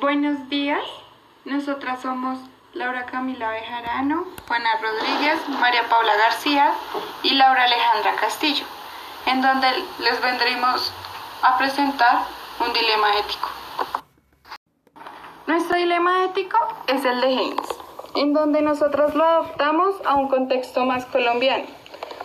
[0.00, 0.84] Buenos días,
[1.44, 2.38] nosotras somos
[2.72, 6.72] Laura Camila Bejarano, Juana Rodríguez, María Paula García
[7.24, 8.64] y Laura Alejandra Castillo,
[9.26, 9.66] en donde
[9.98, 10.92] les vendremos
[11.42, 12.22] a presentar
[12.64, 13.48] un dilema ético.
[15.48, 17.68] Nuestro dilema ético es el de Haynes,
[18.14, 21.77] en donde nosotros lo adoptamos a un contexto más colombiano.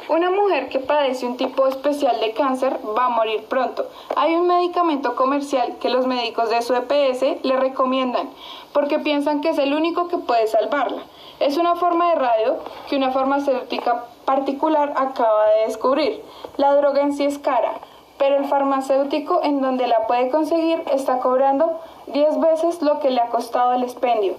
[0.10, 3.88] Una mujer que padece un tipo especial de cáncer va a morir pronto.
[4.18, 8.30] Hay un medicamento comercial que los médicos de su EPS le recomiendan
[8.74, 11.04] porque piensan que es el único que puede salvarla.
[11.40, 12.58] Es una forma de radio
[12.90, 16.22] que una farmacéutica particular acaba de descubrir.
[16.58, 17.76] La droga en sí es cara,
[18.18, 23.22] pero el farmacéutico en donde la puede conseguir está cobrando 10 veces lo que le
[23.22, 24.35] ha costado el expendio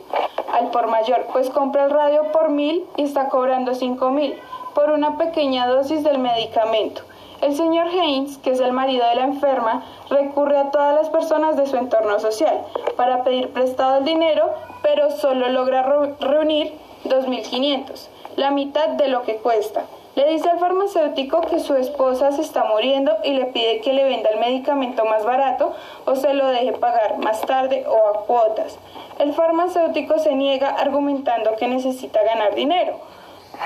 [0.53, 4.39] al por mayor, pues compra el radio por mil y está cobrando cinco mil
[4.75, 7.03] por una pequeña dosis del medicamento.
[7.41, 11.57] El señor Haynes, que es el marido de la enferma, recurre a todas las personas
[11.57, 12.63] de su entorno social
[12.97, 14.51] para pedir prestado el dinero,
[14.83, 15.83] pero solo logra
[16.21, 16.73] reunir
[17.05, 19.85] 2.500, la mitad de lo que cuesta.
[20.15, 24.05] Le dice al farmacéutico que su esposa se está muriendo y le pide que le
[24.05, 25.75] venda el medicamento más barato
[26.07, 28.79] o se lo deje pagar más tarde o a cuotas.
[29.19, 33.01] El farmacéutico se niega argumentando que necesita ganar dinero.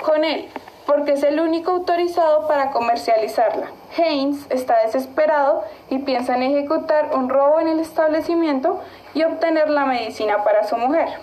[0.03, 0.49] Con él,
[0.89, 3.71] porque es el único autorizado para comercializarla.
[3.99, 8.81] Haynes está desesperado y piensa en ejecutar un robo en el establecimiento
[9.13, 11.21] y obtener la medicina para su mujer.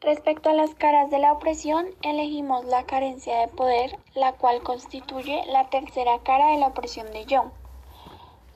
[0.00, 5.42] Respecto a las caras de la opresión, elegimos la carencia de poder, la cual constituye
[5.48, 7.50] la tercera cara de la opresión de Young.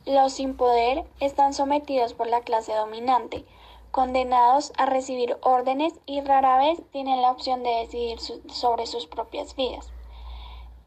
[0.06, 3.44] Los sin poder están sometidos por la clase dominante,
[3.92, 9.54] condenados a recibir órdenes y rara vez tienen la opción de decidir sobre sus propias
[9.54, 9.92] vidas.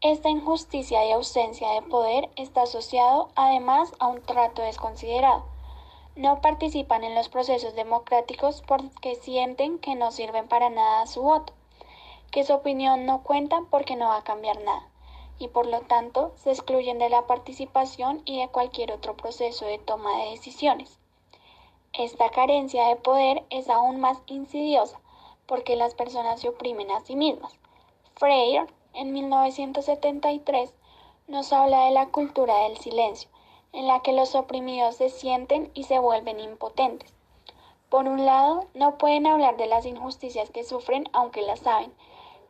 [0.00, 5.44] Esta injusticia y ausencia de poder está asociado además a un trato desconsiderado.
[6.16, 11.52] No participan en los procesos democráticos porque sienten que no sirven para nada su voto,
[12.32, 14.88] que su opinión no cuenta porque no va a cambiar nada,
[15.38, 19.78] y por lo tanto se excluyen de la participación y de cualquier otro proceso de
[19.78, 20.98] toma de decisiones.
[21.98, 25.00] Esta carencia de poder es aún más insidiosa
[25.46, 27.58] porque las personas se oprimen a sí mismas.
[28.16, 30.74] Freire, en 1973,
[31.26, 33.30] nos habla de la cultura del silencio,
[33.72, 37.14] en la que los oprimidos se sienten y se vuelven impotentes.
[37.88, 41.94] Por un lado, no pueden hablar de las injusticias que sufren aunque las saben,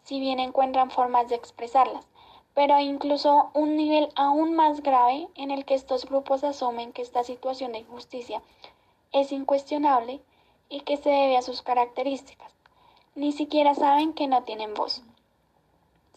[0.02, 2.08] si bien encuentran formas de expresarlas,
[2.52, 7.02] pero hay incluso un nivel aún más grave en el que estos grupos asumen que
[7.02, 8.42] esta situación de injusticia
[9.20, 10.20] es incuestionable
[10.68, 12.52] y que se debe a sus características.
[13.14, 15.02] Ni siquiera saben que no tienen voz.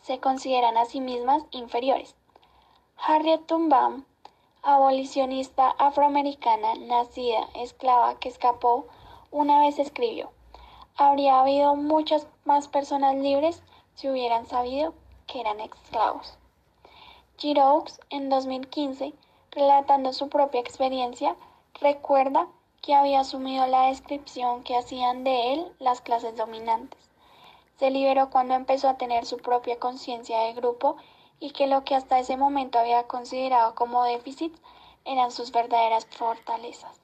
[0.01, 2.15] Se consideran a sí mismas inferiores.
[2.97, 4.05] Harriet Tubman,
[4.63, 8.85] abolicionista afroamericana nacida esclava que escapó,
[9.31, 10.31] una vez escribió,
[10.97, 13.63] habría habido muchas más personas libres
[13.95, 14.93] si hubieran sabido
[15.27, 16.37] que eran esclavos.
[17.37, 19.13] Giroux, en 2015,
[19.51, 21.37] relatando su propia experiencia,
[21.79, 22.47] recuerda
[22.81, 26.99] que había asumido la descripción que hacían de él las clases dominantes.
[27.77, 30.97] Se liberó cuando empezó a tener su propia conciencia de grupo
[31.39, 34.59] y que lo que hasta ese momento había considerado como déficits
[35.05, 36.99] eran sus verdaderas fortalezas.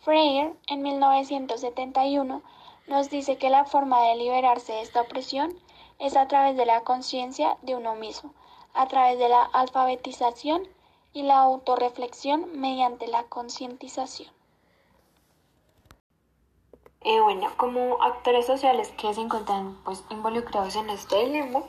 [0.00, 2.42] Freire, en 1971,
[2.86, 5.54] nos dice que la forma de liberarse de esta opresión
[5.98, 8.32] es a través de la conciencia de uno mismo,
[8.72, 10.62] a través de la alfabetización
[11.12, 14.39] y la autorreflexión mediante la concientización.
[17.02, 21.62] Eh, bueno, como actores sociales que se encuentran pues involucrados en este dilema,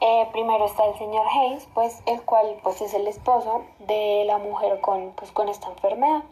[0.00, 4.38] eh, primero está el señor Hayes, pues el cual pues es el esposo de la
[4.38, 6.24] mujer con, pues, con esta enfermedad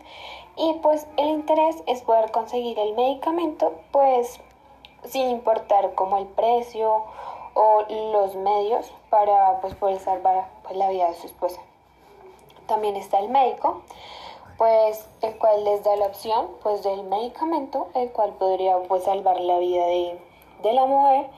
[0.57, 4.41] y pues el interés es poder conseguir el medicamento pues
[5.05, 7.05] sin importar como el precio
[7.55, 11.61] o los medios para pues poder salvar pues, la vida de su esposa.
[12.67, 13.83] También está el médico
[14.61, 19.41] pues el cual les da la opción pues del medicamento el cual podría pues salvar
[19.41, 20.19] la vida de,
[20.75, 21.29] la mujer.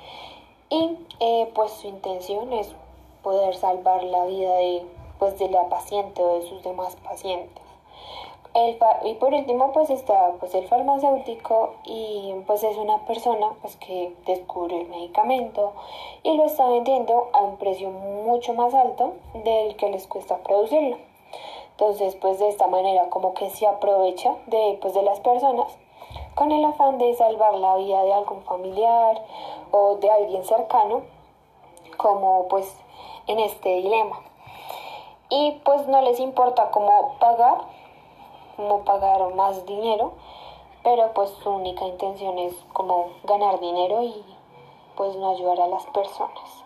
[0.69, 2.75] Y eh, pues su intención es
[3.23, 4.83] poder salvar la vida de
[5.21, 7.63] pues de la paciente o de sus demás pacientes.
[8.55, 13.77] El, y por último pues está pues el farmacéutico y pues es una persona pues
[13.77, 15.75] que descubre el medicamento
[16.25, 19.13] y lo está vendiendo a un precio mucho más alto
[19.45, 21.12] del que les cuesta producirlo
[21.83, 25.67] entonces, pues de esta manera como que se aprovecha de, pues, de las personas
[26.37, 29.21] con el afán de salvar la vida de algún familiar
[29.73, 31.03] o de alguien cercano,
[31.97, 32.73] como pues
[33.27, 34.21] en este dilema.
[35.29, 37.63] Y pues no les importa cómo pagar
[38.55, 40.13] como pagar más dinero,
[40.85, 44.25] pero pues su única intención es como ganar dinero y
[44.95, 46.62] pues no ayudar a las personas.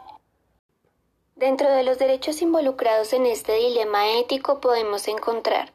[1.36, 5.70] Dentro de los derechos involucrados en este dilema ético podemos encontrar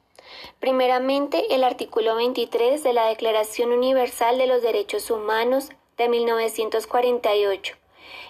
[0.60, 7.76] Primeramente, el artículo 23 de la Declaración Universal de los Derechos Humanos de 1948,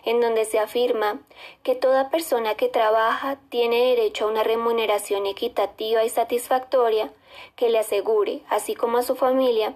[0.04, 1.22] en donde se afirma
[1.64, 7.14] que toda persona que trabaja tiene derecho a una remuneración equitativa y satisfactoria
[7.56, 9.74] que le asegure, así como a su familia,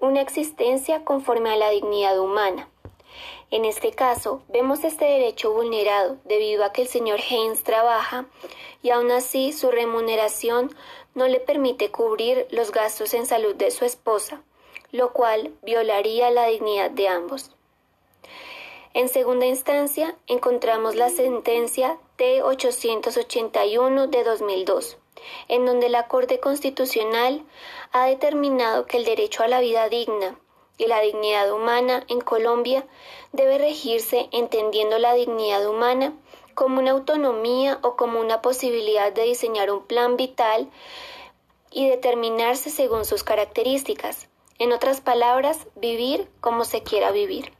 [0.00, 2.68] una existencia conforme a la dignidad humana.
[3.50, 8.26] En este caso, vemos este derecho vulnerado debido a que el señor Haynes trabaja
[8.82, 10.74] y aún así su remuneración
[11.14, 14.42] no le permite cubrir los gastos en salud de su esposa,
[14.92, 17.50] lo cual violaría la dignidad de ambos.
[18.92, 24.98] En segunda instancia, encontramos la sentencia T-881 de 2002,
[25.48, 27.44] en donde la Corte Constitucional
[27.92, 30.38] ha determinado que el derecho a la vida digna
[30.78, 32.86] y la dignidad humana en Colombia
[33.32, 36.14] debe regirse entendiendo la dignidad humana
[36.54, 40.70] como una autonomía o como una posibilidad de diseñar un plan vital
[41.70, 44.28] y determinarse según sus características.
[44.58, 47.57] En otras palabras, vivir como se quiera vivir.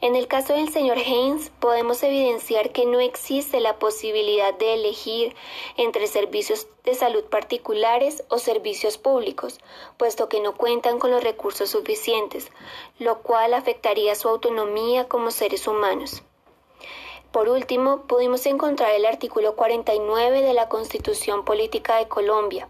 [0.00, 5.34] En el caso del señor Haynes, podemos evidenciar que no existe la posibilidad de elegir
[5.76, 9.58] entre servicios de salud particulares o servicios públicos,
[9.96, 12.52] puesto que no cuentan con los recursos suficientes,
[13.00, 16.22] lo cual afectaría su autonomía como seres humanos.
[17.32, 22.68] Por último, pudimos encontrar el artículo 49 de la Constitución Política de Colombia,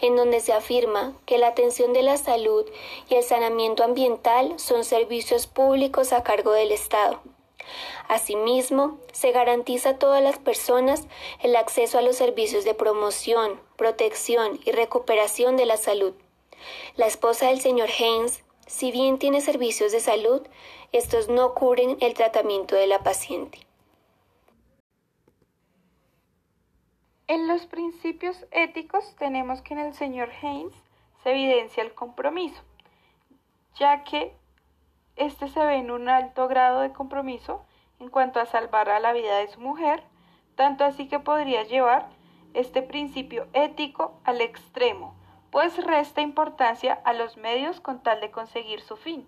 [0.00, 2.64] en donde se afirma que la atención de la salud
[3.08, 7.20] y el saneamiento ambiental son servicios públicos a cargo del Estado.
[8.08, 11.06] Asimismo, se garantiza a todas las personas
[11.42, 16.14] el acceso a los servicios de promoción, protección y recuperación de la salud.
[16.96, 20.42] La esposa del señor Haynes, si bien tiene servicios de salud,
[20.92, 23.63] estos no cubren el tratamiento de la paciente.
[27.26, 30.74] En los principios éticos tenemos que en el señor Haynes
[31.22, 32.60] se evidencia el compromiso,
[33.76, 34.36] ya que
[35.16, 37.64] este se ve en un alto grado de compromiso
[37.98, 40.02] en cuanto a salvar a la vida de su mujer,
[40.54, 42.10] tanto así que podría llevar
[42.52, 45.14] este principio ético al extremo,
[45.50, 49.26] pues resta importancia a los medios con tal de conseguir su fin.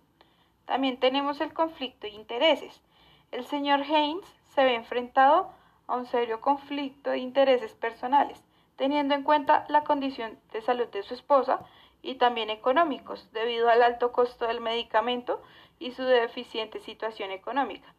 [0.67, 2.83] También tenemos el conflicto de intereses.
[3.31, 5.51] El señor Haynes se ve enfrentado
[5.87, 8.43] a un serio conflicto de intereses personales,
[8.77, 11.61] teniendo en cuenta la condición de salud de su esposa
[12.03, 15.43] y también económicos, debido al alto costo del medicamento
[15.79, 17.95] y su deficiente situación económica.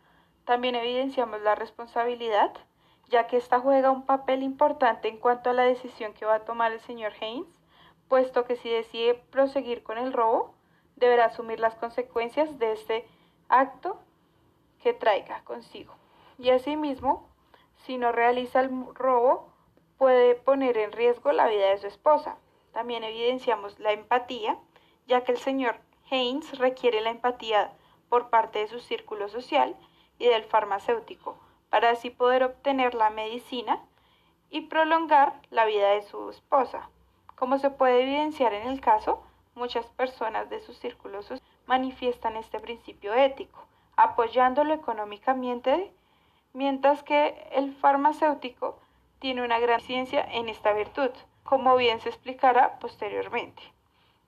[0.45, 2.53] También evidenciamos la responsabilidad,
[3.09, 6.45] ya que ésta juega un papel importante en cuanto a la decisión que va a
[6.45, 7.47] tomar el señor Haynes,
[8.07, 10.53] puesto que si decide proseguir con el robo,
[10.95, 13.07] deberá asumir las consecuencias de este
[13.49, 13.99] acto
[14.81, 15.95] que traiga consigo.
[16.37, 17.27] Y asimismo,
[17.87, 19.47] si no realiza el robo,
[19.97, 22.35] puede poner en riesgo la vida de su esposa.
[22.73, 24.59] También evidenciamos la empatía,
[25.07, 25.77] ya que el señor
[26.11, 27.71] Haynes requiere la empatía
[28.09, 29.73] por parte de su círculo social
[30.19, 31.37] y del farmacéutico,
[31.69, 33.81] para así poder obtener la medicina
[34.49, 36.89] y prolongar la vida de su esposa.
[37.37, 39.23] Como se puede evidenciar en el caso,
[39.55, 45.93] muchas personas de su círculo social manifiestan este principio ético, apoyándolo económicamente
[46.57, 48.79] mientras que el farmacéutico
[49.19, 51.11] tiene una gran ciencia en esta virtud,
[51.43, 53.61] como bien se explicará posteriormente.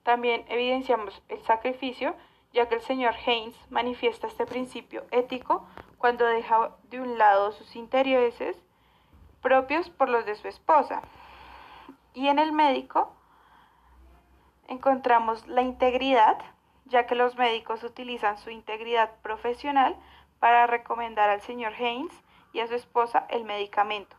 [0.04, 2.14] También evidenciamos el sacrificio,
[2.52, 5.66] ya que el señor Haynes manifiesta este principio ético
[5.98, 8.56] cuando deja de un lado sus intereses
[9.42, 11.02] propios por los de su esposa.
[12.14, 13.12] Y en el médico
[14.68, 16.38] encontramos la integridad,
[16.84, 19.96] ya que los médicos utilizan su integridad profesional
[20.40, 22.12] para recomendar al señor Haynes
[22.52, 24.16] y a su esposa el medicamento,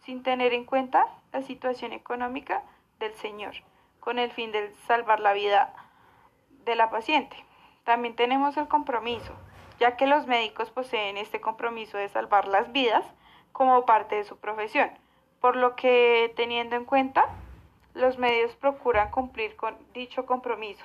[0.00, 2.62] sin tener en cuenta la situación económica
[3.00, 3.54] del señor,
[3.98, 5.74] con el fin de salvar la vida
[6.64, 7.36] de la paciente.
[7.84, 9.32] También tenemos el compromiso,
[9.80, 13.04] ya que los médicos poseen este compromiso de salvar las vidas
[13.50, 14.90] como parte de su profesión,
[15.40, 17.26] por lo que teniendo en cuenta,
[17.94, 20.84] los medios procuran cumplir con dicho compromiso.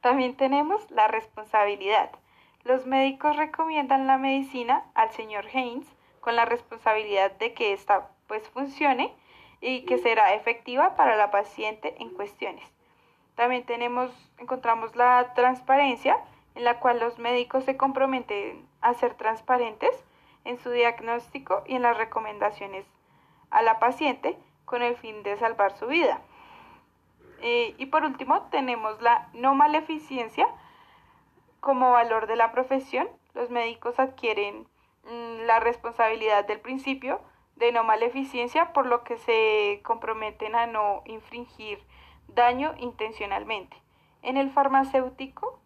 [0.00, 2.10] También tenemos la responsabilidad,
[2.64, 5.86] los médicos recomiendan la medicina al señor Haynes
[6.20, 9.14] con la responsabilidad de que ésta pues funcione
[9.60, 12.64] y que será efectiva para la paciente en cuestiones.
[13.34, 16.18] También tenemos, encontramos la transparencia
[16.54, 19.90] en la cual los médicos se comprometen a ser transparentes
[20.44, 22.84] en su diagnóstico y en las recomendaciones
[23.50, 26.20] a la paciente con el fin de salvar su vida.
[27.42, 30.46] Eh, y por último tenemos la no maleficencia
[31.60, 33.08] como valor de la profesión.
[33.34, 34.66] Los médicos adquieren
[35.04, 37.20] mm, la responsabilidad del principio
[37.56, 41.78] de no maleficencia por lo que se comprometen a no infringir
[42.28, 43.76] daño intencionalmente.
[44.22, 45.60] En el farmacéutico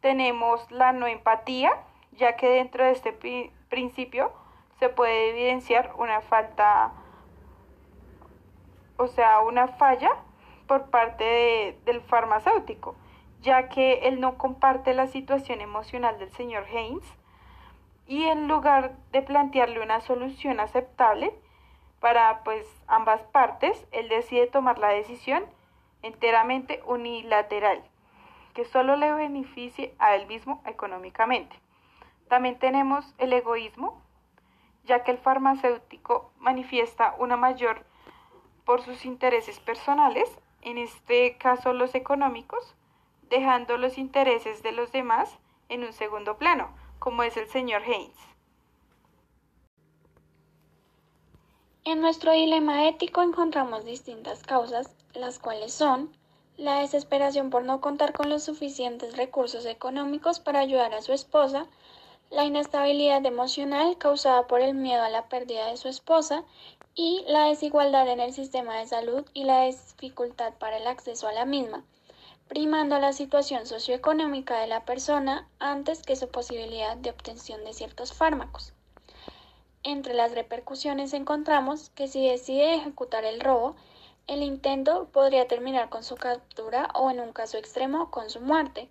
[0.00, 1.72] tenemos la no empatía,
[2.12, 3.12] ya que dentro de este
[3.68, 4.32] principio
[4.78, 6.92] se puede evidenciar una falta,
[8.96, 10.12] o sea, una falla
[10.66, 12.94] por parte del farmacéutico,
[13.40, 17.04] ya que él no comparte la situación emocional del señor Haynes
[18.06, 21.32] y en lugar de plantearle una solución aceptable
[22.00, 25.44] para pues ambas partes, él decide tomar la decisión
[26.02, 27.82] enteramente unilateral,
[28.54, 31.58] que solo le beneficie a él mismo económicamente.
[32.28, 34.00] También tenemos el egoísmo,
[34.84, 37.84] ya que el farmacéutico manifiesta una mayor
[38.64, 42.74] por sus intereses personales, en este caso los económicos,
[43.30, 48.16] dejando los intereses de los demás en un segundo plano, como es el señor Haynes.
[51.84, 56.16] En nuestro dilema ético encontramos distintas causas, las cuales son
[56.56, 61.66] la desesperación por no contar con los suficientes recursos económicos para ayudar a su esposa,
[62.30, 66.44] la inestabilidad emocional causada por el miedo a la pérdida de su esposa
[66.94, 71.32] y la desigualdad en el sistema de salud y la dificultad para el acceso a
[71.32, 71.84] la misma,
[72.48, 78.12] primando la situación socioeconómica de la persona antes que su posibilidad de obtención de ciertos
[78.12, 78.72] fármacos.
[79.82, 83.76] Entre las repercusiones encontramos que si decide ejecutar el robo,
[84.26, 88.88] el intento podría terminar con su captura o en un caso extremo con su muerte,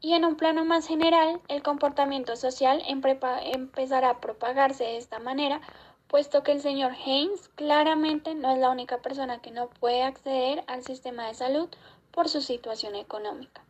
[0.00, 5.60] y en un plano más general, el comportamiento social empezará a propagarse de esta manera,
[6.08, 10.64] puesto que el señor Haynes claramente no es la única persona que no puede acceder
[10.66, 11.68] al sistema de salud
[12.12, 13.64] por su situación económica.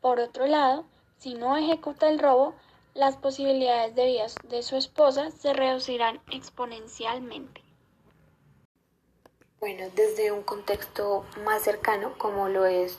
[0.00, 0.84] Por otro lado,
[1.18, 2.54] si no ejecuta el robo,
[2.94, 7.62] las posibilidades de vida de su esposa se reducirán exponencialmente.
[9.60, 12.98] Bueno, desde un contexto más cercano, como lo es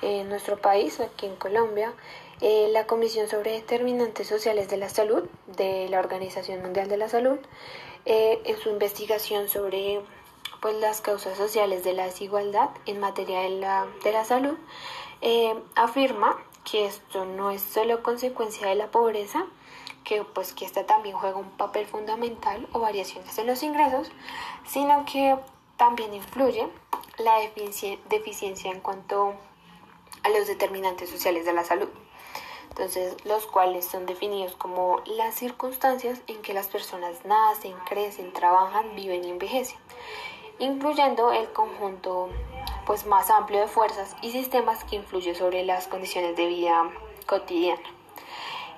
[0.00, 1.92] en nuestro país, aquí en Colombia,
[2.40, 7.08] eh, la Comisión sobre Determinantes Sociales de la Salud de la Organización Mundial de la
[7.08, 7.38] Salud,
[8.06, 10.00] eh, en su investigación sobre
[10.62, 14.56] pues, las causas sociales de la desigualdad en materia de la, de la salud,
[15.20, 19.44] eh, afirma que esto no es solo consecuencia de la pobresa,
[20.04, 24.10] que pues que esta también juega un papel fundamental o variaciones en los ingresos,
[24.64, 25.36] sino que
[25.76, 26.68] también influye
[27.18, 27.34] la
[28.08, 29.34] deficiencia en cuanto
[30.22, 31.88] a los determinantes sociales de la salud.
[32.68, 38.94] Entonces, los cuales son definidos como las circunstancias en que las personas nacen, crecen, trabajan,
[38.94, 39.78] viven y envejecen,
[40.62, 42.28] incluyendo el conjunto
[42.86, 46.88] pues más amplio de fuerzas y sistemas que influyen sobre las condiciones de vida
[47.26, 47.82] cotidiana.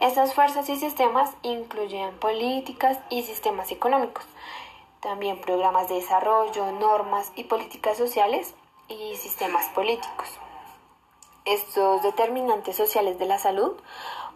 [0.00, 4.24] Estas fuerzas y sistemas incluyen políticas y sistemas económicos,
[5.00, 8.54] también programas de desarrollo, normas y políticas sociales
[8.88, 10.28] y sistemas políticos.
[11.44, 13.76] Estos determinantes sociales de la salud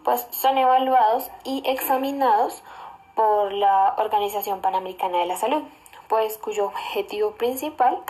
[0.03, 2.61] pues son evaluados y examinados
[3.15, 5.63] por la Organización Panamericana de la Salud,
[6.09, 8.01] pues cuyo objetivo principal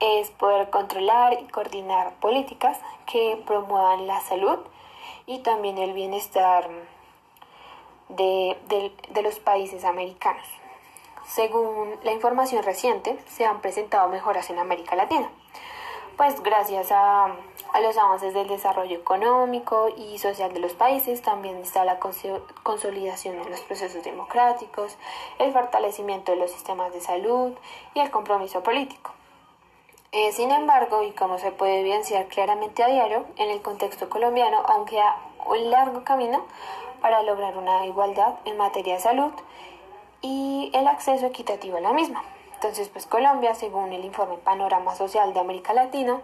[0.00, 4.58] es poder controlar y coordinar políticas que promuevan la salud
[5.26, 6.68] y también el bienestar
[8.08, 10.46] de, los países americanos.
[11.26, 15.30] Según la información reciente, se han presentado mejoras en América Latina,
[16.16, 17.36] pues gracias a,
[17.72, 21.98] a los avances del desarrollo económico y social de los países, también está la
[22.62, 24.96] consolidación de los procesos democráticos,
[25.38, 27.52] el fortalecimiento de los sistemas de salud
[27.94, 29.12] y el compromiso político.
[30.12, 34.58] Eh, sin embargo, y como se puede evidenciar claramente a diario, en el contexto colombiano
[34.66, 36.44] aún queda un largo camino
[37.00, 39.32] para lograr una igualdad en materia de salud
[40.20, 42.22] y el acceso equitativo a la misma.
[42.54, 46.20] Entonces, pues Colombia, según el informe Panorama Social de América Latina,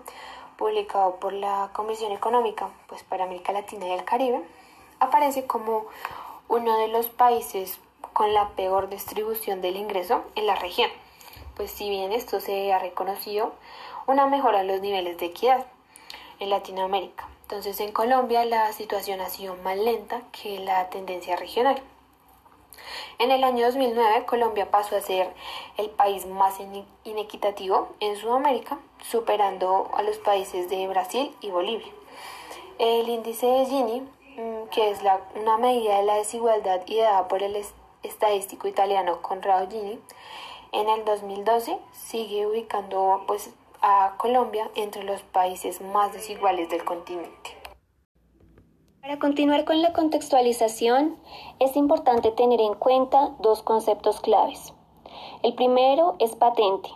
[0.59, 4.43] publicado por la Comisión Económica pues, para América Latina y el Caribe,
[5.01, 5.87] aparece como
[6.49, 7.81] uno de los países
[8.13, 10.91] con la peor distribución del ingreso en la región
[11.59, 13.53] pues si bien esto se ha reconocido,
[14.07, 15.67] una mejora en los niveles de equidad
[16.39, 17.29] en Latinoamérica.
[17.43, 21.83] Entonces en Colombia la situación ha sido más lenta que la tendencia regional.
[23.19, 25.33] En el año 2009 Colombia pasó a ser
[25.77, 26.59] el país más
[27.05, 31.93] inequitativo en Sudamérica, superando a los países de Brasil y Bolivia.
[32.79, 35.01] El índice de Gini, mm, que es
[35.35, 37.57] una medida de la desigualdad ideada por el
[38.03, 39.99] estadístico italiano Conrado Gini,
[40.73, 47.58] en el 2012 sigue ubicando pues a Colombia entre los países más desiguales del continente.
[49.01, 51.17] Para continuar con la contextualización,
[51.61, 54.75] es importante tener en cuenta dos conceptos claves.
[55.43, 56.91] El primero es patente.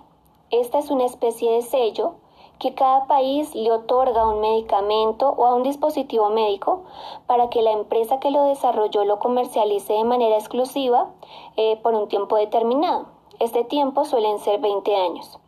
[0.50, 2.16] Esta es una especie de sello
[2.58, 6.82] que cada país le otorga a un medicamento o a un dispositivo médico
[7.26, 11.10] para que la empresa que lo desarrolló lo comercialice de manera exclusiva
[11.56, 13.06] eh, por un tiempo determinado.
[13.38, 15.38] Este tiempo suelen ser 20 años.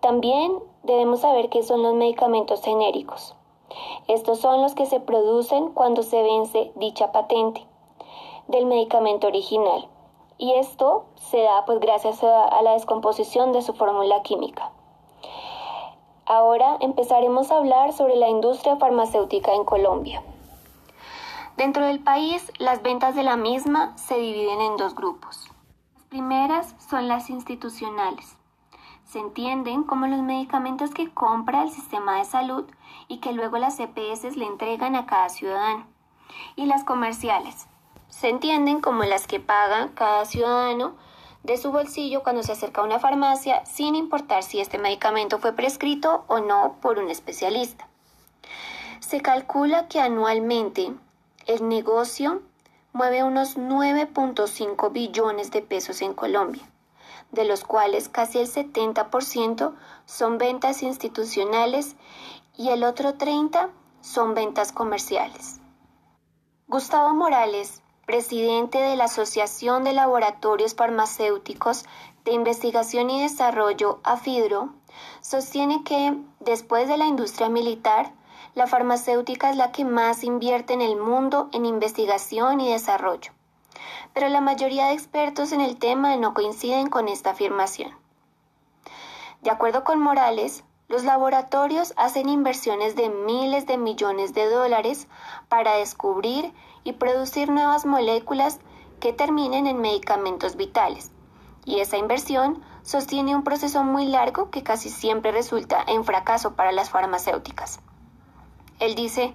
[0.00, 3.34] También debemos saber qué son los medicamentos genéricos.
[4.08, 7.66] Estos son los que se producen cuando se vence dicha patente
[8.48, 9.88] del medicamento original.
[10.36, 14.72] Y esto se da pues gracias a la descomposición de su fórmula química.
[16.26, 20.22] Ahora empezaremos a hablar sobre la industria farmacéutica en Colombia.
[21.56, 25.48] Dentro del país, las ventas de la misma se dividen en dos grupos.
[25.94, 28.36] Las primeras son las institucionales.
[29.14, 32.64] Se entienden como los medicamentos que compra el sistema de salud
[33.06, 35.86] y que luego las EPS le entregan a cada ciudadano.
[36.56, 37.68] Y las comerciales.
[38.08, 40.96] Se entienden como las que paga cada ciudadano
[41.44, 45.52] de su bolsillo cuando se acerca a una farmacia sin importar si este medicamento fue
[45.52, 47.86] prescrito o no por un especialista.
[48.98, 50.92] Se calcula que anualmente
[51.46, 52.42] el negocio
[52.92, 56.68] mueve unos 9.5 billones de pesos en Colombia,
[57.34, 59.74] de los cuales casi el 70%
[60.06, 61.96] son ventas institucionales
[62.56, 65.60] y el otro 30% son ventas comerciales.
[66.66, 71.84] Gustavo Morales, presidente de la Asociación de Laboratorios Farmacéuticos
[72.24, 74.74] de Investigación y Desarrollo, AFIDRO,
[75.20, 78.12] sostiene que, después de la industria militar,
[78.54, 83.32] la farmacéutica es la que más invierte en el mundo en investigación y desarrollo.
[84.14, 87.92] Pero la mayoría de expertos en el tema no coinciden con esta afirmación.
[89.42, 95.08] De acuerdo con Morales, los laboratorios hacen inversiones de miles de millones de dólares
[95.48, 96.52] para descubrir
[96.84, 98.60] y producir nuevas moléculas
[99.00, 101.10] que terminen en medicamentos vitales.
[101.64, 106.72] Y esa inversión sostiene un proceso muy largo que casi siempre resulta en fracaso para
[106.72, 107.80] las farmacéuticas.
[108.78, 109.34] Él dice,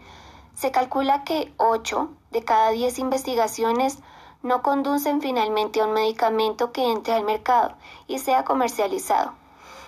[0.53, 3.99] se calcula que 8 de cada 10 investigaciones
[4.41, 7.73] no conducen finalmente a un medicamento que entre al mercado
[8.07, 9.33] y sea comercializado.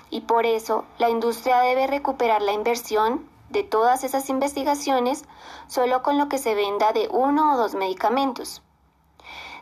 [0.09, 5.25] Y por eso la industria debe recuperar la inversión de todas esas investigaciones
[5.67, 8.61] solo con lo que se venda de uno o dos medicamentos.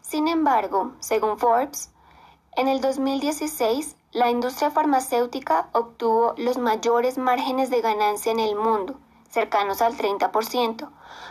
[0.02, 1.91] Sin embargo, según Forbes,
[2.56, 8.95] en el 2016 la industria farmacéutica obtuvo los mayores márgenes de ganancia en el mundo,
[9.30, 10.89] cercanos al 30%,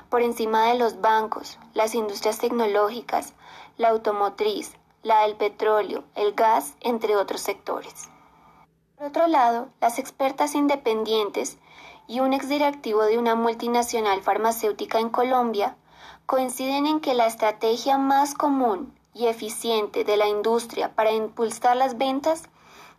[0.08, 3.34] por encima de los bancos, las industrias tecnológicas,
[3.78, 8.10] la automotriz, la del petróleo, el gas, entre otros sectores.
[8.96, 11.58] Por otro lado, las expertas independientes
[12.08, 15.76] y un exdirectivo de una multinacional farmacéutica en Colombia
[16.26, 21.96] coinciden en que la estrategia más común y eficiente de la industria para impulsar las
[21.96, 22.42] ventas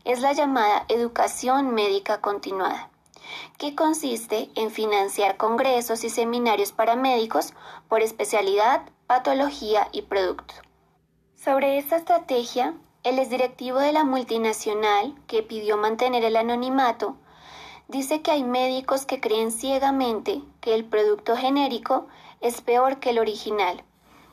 [0.05, 2.89] es la llamada educación médica continuada,
[3.57, 7.53] que consiste en financiar congresos y seminarios para médicos
[7.89, 10.55] por especialidad, patología y producto.
[11.41, 12.73] Sobre esta estrategia,
[13.03, 17.15] el exdirectivo de la multinacional, que pidió mantener el anonimato,
[17.87, 22.07] dice que hay médicos que creen ciegamente que el producto genérico
[22.41, 23.85] es peor que el original,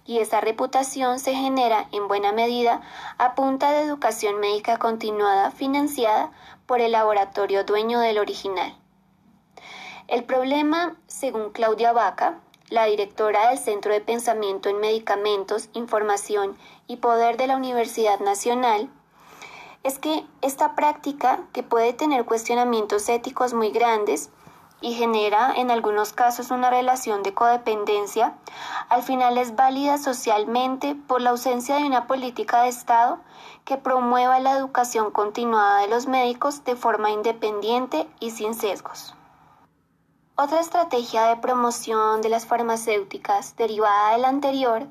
[0.04, 2.80] y esa reputación se genera en buena medida
[3.18, 6.32] a punta de educación médica continuada financiada
[6.66, 8.76] por el laboratorio dueño del original.
[10.08, 16.96] El problema, según Claudia Vaca, la directora del Centro de Pensamiento en Medicamentos, Información y
[16.96, 18.88] Poder de la Universidad Nacional,
[19.82, 24.30] es que esta práctica, que puede tener cuestionamientos éticos muy grandes
[24.80, 28.36] y genera en algunos casos una relación de codependencia,
[28.88, 33.18] al final es válida socialmente por la ausencia de una política de Estado
[33.64, 39.15] que promueva la educación continuada de los médicos de forma independiente y sin sesgos.
[40.38, 44.86] Otra estrategia de promoción de las farmacéuticas derivada de la anterior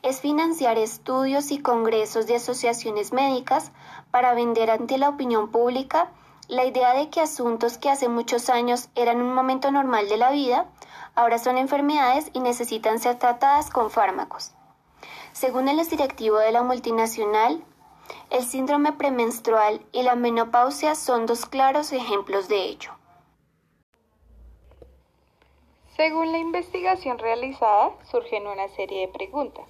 [0.00, 3.72] es financiar estudios y congresos de asociaciones médicas
[4.10, 6.08] para vender ante la opinión pública
[6.48, 10.30] la idea de que asuntos que hace muchos años eran un momento normal de la
[10.30, 10.64] vida,
[11.14, 14.52] ahora son enfermedades y necesitan ser tratadas con fármacos.
[15.34, 17.62] Según el directivo de la multinacional,
[18.30, 22.95] el síndrome premenstrual y la menopausia son dos claros ejemplos de ello.
[25.96, 29.64] Según la investigación realizada, surgen una serie de preguntas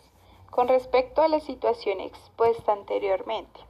[0.50, 3.60] con respecto a la situación expuesta anteriormente.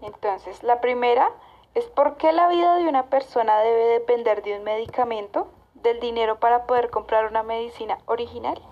[0.00, 1.30] Entonces, la primera
[1.74, 6.40] es por qué la vida de una persona debe depender de un medicamento, del dinero
[6.40, 8.62] para poder comprar una medicina original.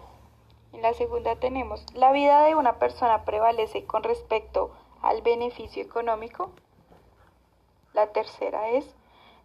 [0.72, 4.70] En la segunda tenemos, la vida de una persona prevalece con respecto
[5.02, 6.50] al beneficio económico.
[7.92, 8.96] La tercera es,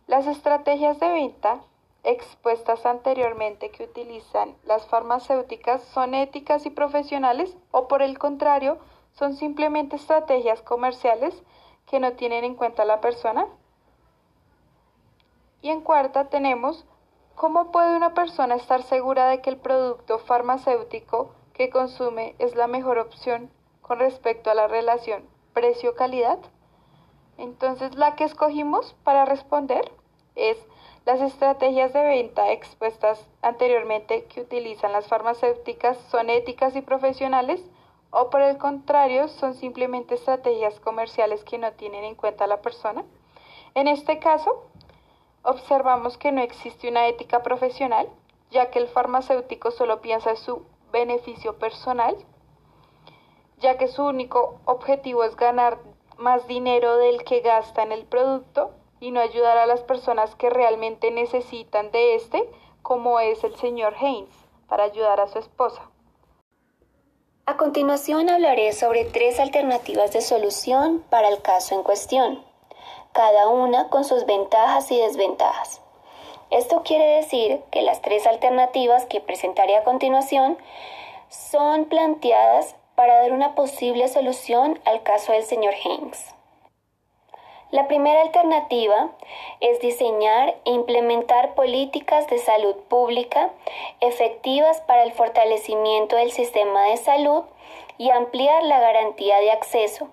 [0.07, 1.61] las estrategias de venta
[2.03, 8.79] expuestas anteriormente que utilizan las farmacéuticas son éticas y profesionales o por el contrario
[9.11, 11.43] son simplemente estrategias comerciales
[11.85, 13.45] que no tienen en cuenta a la persona.
[15.61, 16.85] Y en cuarta tenemos
[17.41, 22.67] ¿Cómo puede una persona estar segura de que el producto farmacéutico que consume es la
[22.67, 23.49] mejor opción
[23.81, 26.37] con respecto a la relación precio-calidad?
[27.39, 29.91] Entonces la que escogimos para responder
[30.35, 30.55] es
[31.05, 37.63] las estrategias de venta expuestas anteriormente que utilizan las farmacéuticas son éticas y profesionales
[38.11, 42.61] o por el contrario son simplemente estrategias comerciales que no tienen en cuenta a la
[42.61, 43.03] persona.
[43.73, 44.67] En este caso,
[45.43, 48.07] observamos que no existe una ética profesional,
[48.51, 52.15] ya que el farmacéutico solo piensa en su beneficio personal,
[53.57, 55.79] ya que su único objetivo es ganar
[56.17, 60.49] más dinero del que gasta en el producto y no ayudar a las personas que
[60.49, 62.49] realmente necesitan de este,
[62.81, 64.33] como es el señor Haynes,
[64.69, 65.89] para ayudar a su esposa.
[67.45, 72.51] A continuación hablaré sobre tres alternativas de solución para el caso en cuestión
[73.11, 75.81] cada una con sus ventajas y desventajas.
[76.49, 80.57] Esto quiere decir que las tres alternativas que presentaré a continuación
[81.29, 86.35] son planteadas para dar una posible solución al caso del señor Hanks.
[87.71, 89.11] La primera alternativa
[89.61, 93.49] es diseñar e implementar políticas de salud pública
[94.01, 97.43] efectivas para el fortalecimiento del sistema de salud
[97.97, 100.09] y ampliar la garantía de acceso,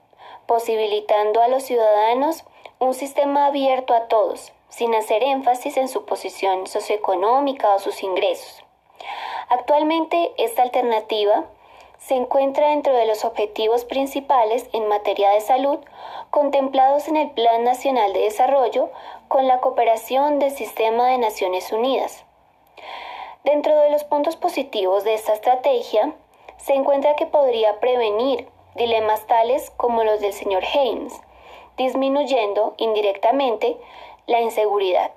[0.46, 2.44] posibilitando a los ciudadanos
[2.78, 8.62] un sistema abierto a todos, sin hacer énfasis en su posición socioeconómica o sus ingresos.
[9.48, 11.44] Actualmente esta alternativa
[11.98, 15.78] se encuentra dentro de los objetivos principales en materia de salud
[16.30, 18.90] contemplados en el Plan Nacional de Desarrollo
[19.28, 22.24] con la cooperación del Sistema de Naciones Unidas.
[23.44, 26.12] Dentro de los puntos positivos de esta estrategia
[26.56, 31.20] se encuentra que podría prevenir dilemas tales como los del señor Haynes,
[31.76, 33.76] disminuyendo indirectamente
[34.26, 35.12] la inseguridad.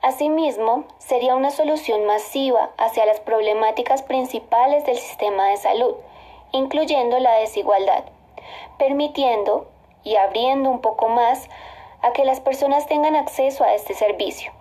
[0.00, 5.94] Asimismo, sería una solución masiva hacia las problemáticas principales del sistema de salud,
[6.50, 8.04] incluyendo la desigualdad,
[8.78, 9.68] permitiendo
[10.02, 11.48] y abriendo un poco más
[12.00, 14.52] a que las personas tengan acceso a este servicio.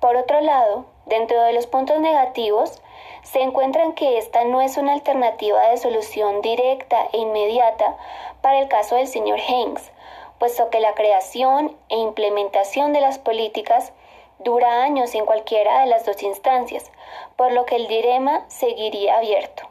[0.00, 2.80] Por otro lado, dentro de los puntos negativos,
[3.22, 7.96] se encuentran que esta no es una alternativa de solución directa e inmediata
[8.40, 9.90] para el caso del señor Hanks,
[10.38, 13.92] puesto que la creación e implementación de las políticas
[14.38, 16.90] dura años en cualquiera de las dos instancias,
[17.36, 19.68] por lo que el dilema seguiría abierto.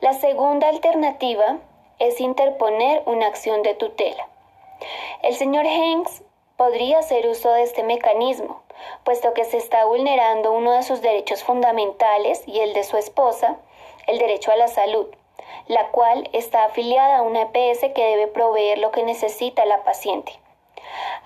[0.00, 1.58] La segunda alternativa
[1.98, 4.28] es interponer una acción de tutela.
[5.22, 6.22] El señor Hanks
[6.56, 8.62] podría hacer uso de este mecanismo,
[9.02, 13.56] puesto que se está vulnerando uno de sus derechos fundamentales y el de su esposa,
[14.06, 15.08] el derecho a la salud
[15.66, 20.32] la cual está afiliada a una EPS que debe proveer lo que necesita la paciente.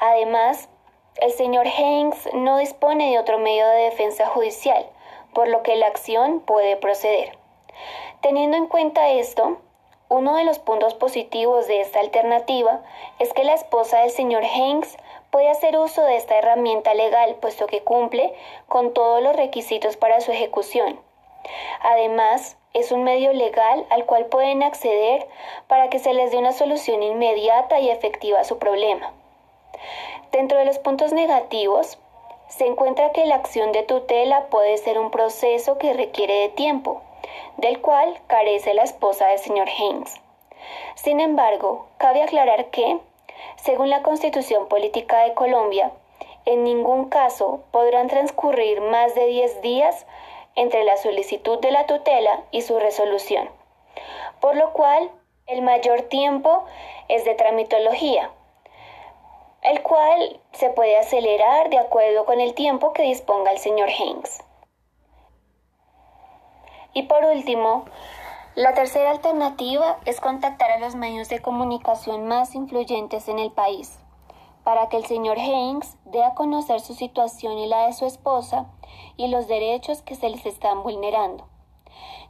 [0.01, 0.69] Además,
[1.17, 4.87] el señor Hanks no dispone de otro medio de defensa judicial,
[5.35, 7.39] por lo que la acción puede proceder.
[8.21, 9.59] Teniendo en cuenta esto,
[10.09, 12.83] uno de los puntos positivos de esta alternativa
[13.19, 14.97] es que la esposa del señor Hanks
[15.31, 18.35] puede hacer uso de esta herramienta legal, puesto que cumple
[18.69, 21.01] con todos los requisitos para su ejecución.
[21.81, 25.27] Además, es un medio legal al cual pueden acceder
[25.67, 29.13] para que se les dé una solución inmediata y efectiva a su problema.
[30.31, 31.99] Dentro de los puntos negativos,
[32.49, 37.03] se encuentra que la acción de tutela puede ser un proceso que requiere de tiempo,
[37.57, 40.21] del cual carece la esposa del señor Haynes.
[40.95, 42.99] Sin embargo, cabe aclarar que,
[43.57, 45.93] según la Constitución Política de Colombia,
[46.45, 50.07] en ningún caso podrán transcurrir más de 10 días
[50.55, 53.49] entre la solicitud de la tutela y su resolución,
[54.41, 55.11] por lo cual
[55.47, 56.65] el mayor tiempo
[57.09, 58.31] es de tramitología,
[59.63, 64.45] el cual se puede acelerar de acuerdo con el tiempo que disponga el señor Hanks.
[66.95, 67.85] Y por último,
[68.55, 74.02] la tercera alternativa es contactar a los medios de comunicación más influyentes en el país,
[74.65, 78.67] para que el señor Hanks dé a conocer su situación y la de su esposa
[79.17, 81.47] y los derechos que se les están vulnerando.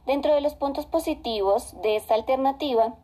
[0.05, 2.95] Dentro de los puntos positivos de esta alternativa,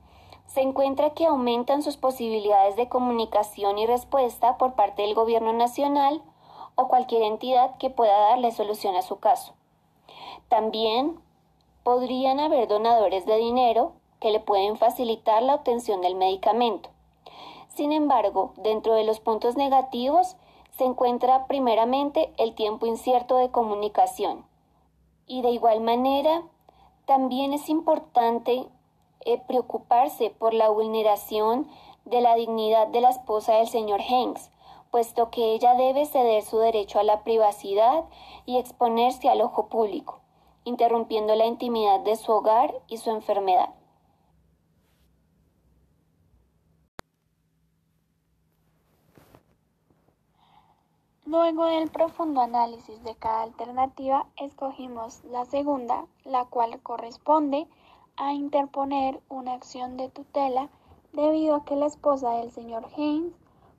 [0.47, 6.23] se encuentra que aumentan sus posibilidades de comunicación y respuesta por parte del gobierno nacional
[6.75, 9.53] o cualquier entidad que pueda darle solución a su caso.
[10.47, 11.19] También
[11.83, 16.89] podrían haber donadores de dinero que le pueden facilitar la obtención del medicamento.
[17.79, 20.35] Sin embargo, dentro de los puntos negativos
[20.71, 24.45] se encuentra primeramente el tiempo incierto de comunicación.
[25.27, 26.43] Y de igual manera,
[27.05, 28.67] también es importante
[29.21, 31.69] eh, preocuparse por la vulneración
[32.03, 34.51] de la dignidad de la esposa del señor Hanks,
[34.91, 38.03] puesto que ella debe ceder su derecho a la privacidad
[38.45, 40.19] y exponerse al ojo público,
[40.65, 43.69] interrumpiendo la intimidad de su hogar y su enfermedad.
[51.29, 57.67] Luego del profundo análisis de cada alternativa, escogimos la segunda, la cual corresponde
[58.17, 60.69] a interponer una acción de tutela
[61.13, 63.31] debido a que la esposa del señor Haynes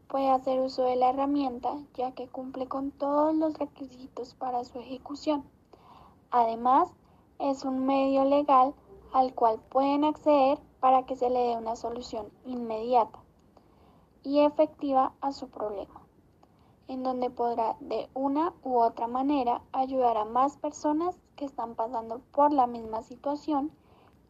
[0.06, 4.78] puede hacer uso de la herramienta ya que cumple con todos los requisitos para su
[4.78, 5.42] ejecución.
[6.30, 6.88] Además,
[7.40, 8.74] es un medio legal
[9.12, 13.18] al cual pueden acceder para que se le dé una solución inmediata
[14.22, 15.99] y efectiva a su problema,
[16.90, 22.20] en donde podrá de una u otra manera ayudar a más personas que están pasando
[22.33, 23.70] por la misma situación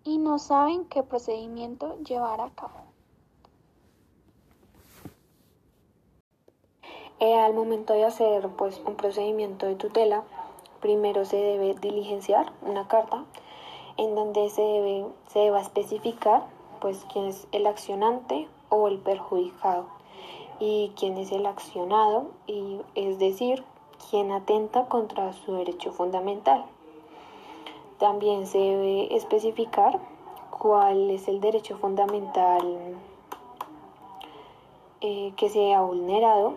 [0.04, 2.74] y no saben qué procedimiento llevar a cabo.
[7.18, 10.24] Eh, al momento de hacer pues, un procedimiento de tutela,
[10.82, 13.24] primero se debe diligenciar una carta
[13.96, 16.46] en donde se, debe, se a especificar
[16.82, 19.99] pues, quién es el accionante o el perjudicado
[20.60, 23.64] y quién es el accionado, y, es decir,
[24.10, 26.64] quién atenta contra su derecho fundamental.
[27.98, 29.98] También se debe especificar
[30.50, 32.94] cuál es el derecho fundamental
[35.00, 36.54] eh, que se ha vulnerado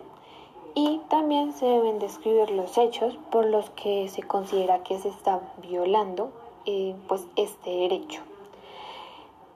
[0.74, 5.40] y también se deben describir los hechos por los que se considera que se está
[5.62, 6.30] violando
[6.66, 8.20] eh, pues este derecho.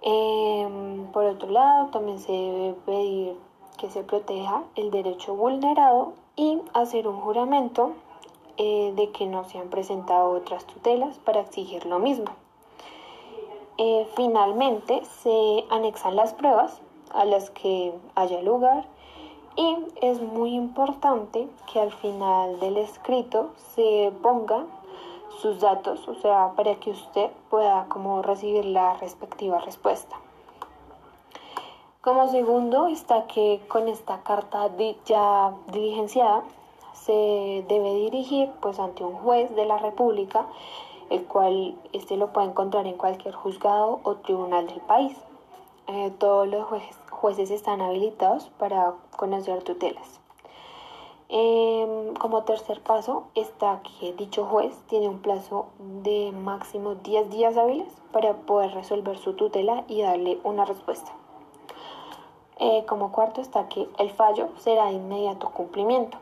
[0.01, 3.37] Em, por otro lado, también se debe pedir
[3.79, 7.93] que se proteja el derecho vulnerado y hacer un juramento
[8.59, 12.27] eh, de que no se han presentado otras tutelas para exigir lo mismo.
[13.79, 16.81] Eh, finalmente se anexan las pruebas
[17.15, 18.85] a las que haya lugar
[19.55, 24.67] y es muy importante que al final del escrito se pongan
[25.41, 30.17] sus datos, o sea, para que usted pueda como recibir la respectiva respuesta.
[32.01, 34.71] Como segundo está que con esta carta
[35.05, 36.45] ya diligenciada
[36.93, 40.47] se debe dirigir pues ante un juez de la República,
[41.11, 45.19] el cual este lo puede encontrar en cualquier juzgado o tribunal del país.
[45.89, 46.69] Eh, todos los
[47.11, 50.21] jueces, están habilitados para conocer tutelas.
[51.29, 57.57] Em, como tercer paso está que dicho juez tiene un plazo de máximo 10 días
[57.57, 61.13] hábiles para poder resolver su tutela y darle una respuesta.
[62.61, 66.19] Eh, como cuarto está que el fallo será de inmediato cumplimiento.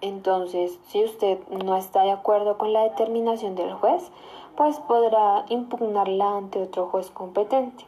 [0.00, 4.10] Entonces, si usted no está de acuerdo con la determinación del juez,
[4.56, 7.84] pues podrá impugnarla ante otro juez competente.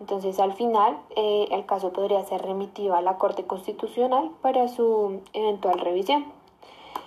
[0.00, 5.20] Entonces, al final, eh, el caso podría ser remitido a la Corte Constitucional para su
[5.32, 6.26] eventual revisión.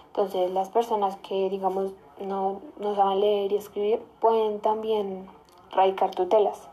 [0.07, 5.27] Entonces, las personas que, digamos, no, no saben leer y escribir pueden también
[5.71, 6.68] radicar tutelas.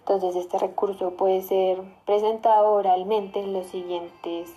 [0.00, 4.52] Entonces, este recurso puede ser presentado oralmente en los siguientes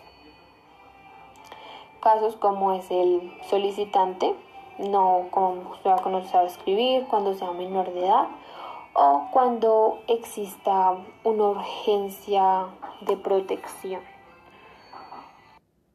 [2.02, 4.36] casos como es el solicitante,
[4.78, 8.28] no cuando sabe escribir, cuando sea menor de edad
[8.94, 12.68] o cuando exista una urgencia
[13.02, 14.13] de protección.